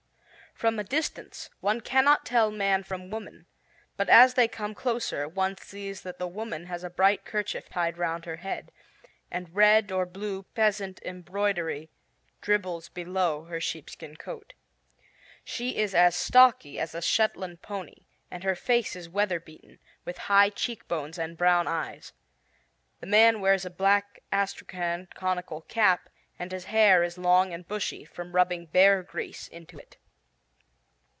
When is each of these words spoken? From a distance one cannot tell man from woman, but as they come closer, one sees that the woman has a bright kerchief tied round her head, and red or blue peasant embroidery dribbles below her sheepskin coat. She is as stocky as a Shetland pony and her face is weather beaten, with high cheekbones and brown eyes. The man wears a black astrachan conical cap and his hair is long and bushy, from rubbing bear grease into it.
From 0.53 0.77
a 0.77 0.83
distance 0.83 1.49
one 1.59 1.81
cannot 1.81 2.23
tell 2.23 2.51
man 2.51 2.83
from 2.83 3.09
woman, 3.09 3.47
but 3.97 4.09
as 4.09 4.35
they 4.35 4.47
come 4.47 4.75
closer, 4.75 5.27
one 5.27 5.57
sees 5.57 6.01
that 6.01 6.19
the 6.19 6.27
woman 6.27 6.67
has 6.67 6.83
a 6.83 6.89
bright 6.89 7.25
kerchief 7.25 7.67
tied 7.67 7.97
round 7.97 8.25
her 8.25 8.35
head, 8.35 8.71
and 9.31 9.55
red 9.55 9.91
or 9.91 10.05
blue 10.05 10.43
peasant 10.53 10.99
embroidery 11.03 11.89
dribbles 12.41 12.89
below 12.89 13.45
her 13.45 13.59
sheepskin 13.59 14.17
coat. 14.17 14.53
She 15.43 15.77
is 15.77 15.95
as 15.95 16.15
stocky 16.15 16.77
as 16.79 16.93
a 16.93 17.01
Shetland 17.01 17.63
pony 17.63 18.05
and 18.29 18.43
her 18.43 18.53
face 18.55 18.95
is 18.95 19.09
weather 19.09 19.39
beaten, 19.39 19.79
with 20.05 20.19
high 20.29 20.51
cheekbones 20.51 21.17
and 21.17 21.37
brown 21.39 21.67
eyes. 21.67 22.13
The 22.99 23.07
man 23.07 23.41
wears 23.41 23.65
a 23.65 23.71
black 23.71 24.21
astrachan 24.31 25.07
conical 25.15 25.61
cap 25.61 26.07
and 26.37 26.51
his 26.51 26.65
hair 26.65 27.01
is 27.01 27.17
long 27.17 27.51
and 27.51 27.67
bushy, 27.67 28.05
from 28.05 28.33
rubbing 28.33 28.67
bear 28.67 29.01
grease 29.01 29.47
into 29.47 29.79
it. 29.79 29.97